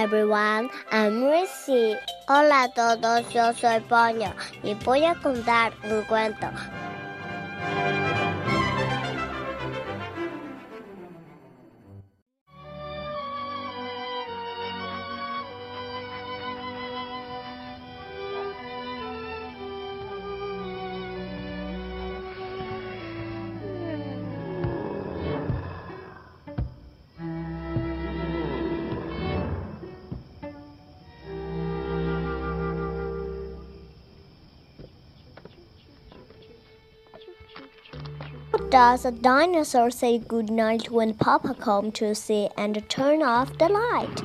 everyone, 0.00 0.70
I'm 0.90 1.24
Ricky. 1.24 1.94
Hola 2.26 2.62
a 2.62 2.68
todos, 2.72 3.28
yo 3.34 3.52
soy 3.52 3.80
Ponyo 3.80 4.32
y 4.62 4.72
voy 4.82 5.04
a 5.04 5.14
contar 5.14 5.74
un 5.84 6.02
cuento. 6.04 6.46
Does 38.70 39.04
a 39.04 39.10
dinosaur 39.10 39.90
say 39.90 40.18
goodnight 40.18 40.92
when 40.92 41.14
Papa 41.14 41.54
comes 41.54 41.94
to 41.94 42.14
see 42.14 42.48
and 42.56 42.88
turn 42.88 43.20
off 43.20 43.58
the 43.58 43.68
light? 43.68 44.22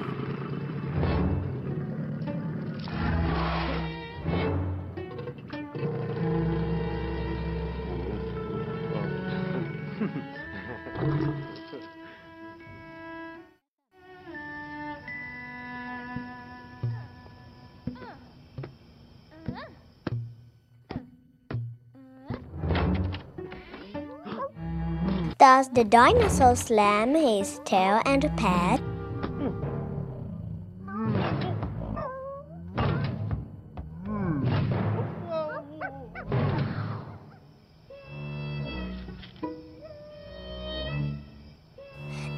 Does 25.37 25.67
the 25.69 25.83
dinosaur 25.83 26.55
slam 26.55 27.13
his 27.13 27.59
tail 27.65 28.01
and 28.05 28.23
pat? 28.37 28.79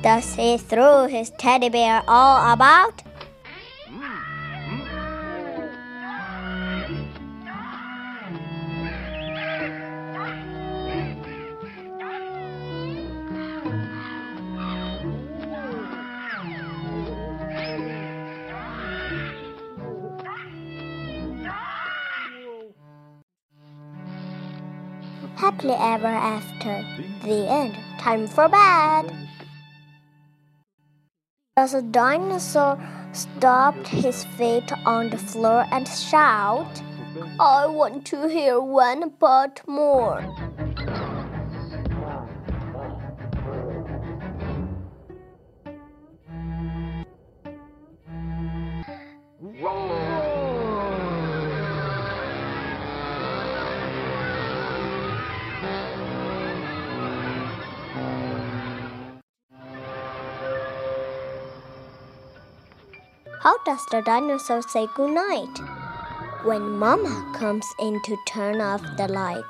Does 0.01 0.33
he 0.33 0.57
throw 0.57 1.05
his 1.05 1.29
teddy 1.37 1.69
bear 1.69 2.01
all 2.07 2.51
about? 2.51 3.06
Happily 25.35 25.75
ever 25.77 26.07
after. 26.07 26.83
The 27.23 27.47
end. 27.49 27.77
Time 27.99 28.27
for 28.27 28.47
bed. 28.47 29.13
Does 31.55 31.73
a 31.73 31.81
dinosaur 31.81 32.79
stop 33.13 33.75
his 33.87 34.23
feet 34.37 34.71
on 34.85 35.09
the 35.09 35.17
floor 35.17 35.65
and 35.71 35.87
shout? 35.87 36.81
I 37.39 37.65
want 37.65 38.05
to 38.07 38.27
hear 38.27 38.61
one 38.61 39.09
part 39.11 39.61
more. 39.67 40.21
How 63.41 63.57
does 63.65 63.85
the 63.91 64.01
dinosaur 64.01 64.61
say 64.61 64.87
goodnight? 64.95 65.59
When 66.43 66.77
Mama 66.77 67.31
comes 67.35 67.65
in 67.79 68.01
to 68.03 68.17
turn 68.27 68.61
off 68.61 68.81
the 68.97 69.07
light. 69.07 69.43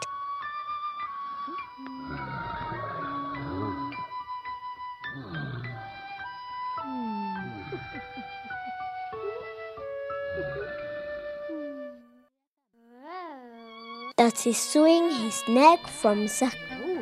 Does 14.17 14.41
he 14.41 14.53
swing 14.53 15.11
his 15.11 15.41
neck 15.47 15.87
from 15.87 16.27
side 16.27 16.57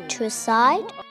to 0.10 0.30
side? 0.30 1.05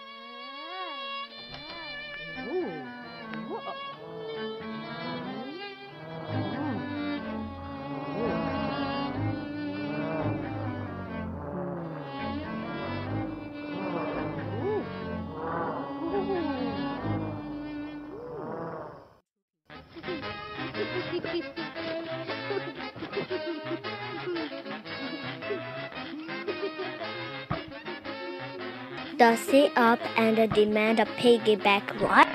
Does 29.16 29.48
he 29.48 29.68
up 29.76 30.00
and 30.16 30.50
demand 30.52 30.98
a 30.98 31.04
piggyback 31.04 32.00
ride? 32.00 32.26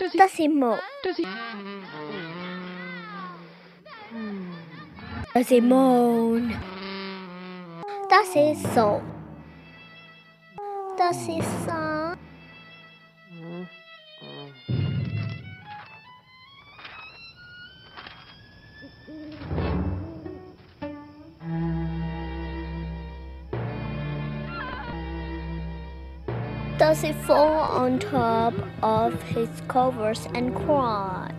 Does 0.00 0.12
he? 0.12 0.48
Does 5.34 5.48
he 5.48 5.60
moan? 5.60 6.56
Does 8.10 8.32
he? 8.32 8.54
So? 8.74 9.02
Does 10.98 11.24
does 26.78 27.02
he 27.02 27.12
fall 27.12 27.60
on 27.60 27.98
top 27.98 28.54
of 28.82 29.22
his 29.22 29.48
covers 29.68 30.26
and 30.34 30.54
cry? 30.54 31.32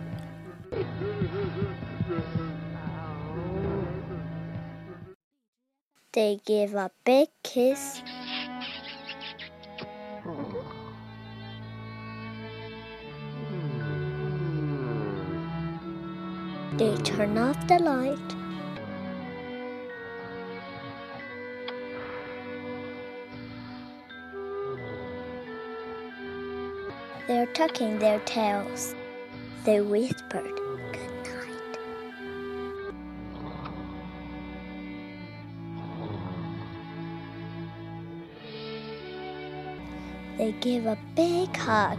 They 6.12 6.40
give 6.44 6.74
a 6.74 6.90
big 7.04 7.28
kiss. 7.42 8.02
They 16.76 16.96
turn 17.02 17.38
off 17.38 17.66
the 17.66 17.78
light. 17.78 18.43
They're 27.26 27.46
tucking 27.46 28.00
their 28.00 28.18
tails. 28.20 28.94
They 29.64 29.80
whispered 29.80 30.50
good 30.92 31.10
night. 31.24 31.78
They 40.36 40.52
give 40.60 40.84
a 40.84 40.98
big 41.16 41.56
hug. 41.56 41.98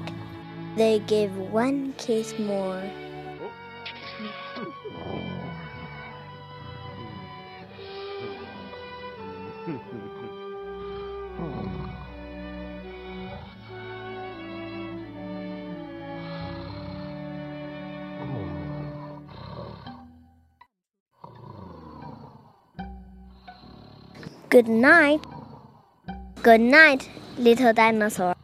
They 0.75 0.99
give 0.99 1.35
one 1.35 1.93
kiss 1.97 2.37
more. 2.37 2.83
Good 24.49 24.67
night. 24.67 25.25
Good 26.43 26.61
night, 26.61 27.09
little 27.39 27.73
dinosaur. 27.73 28.34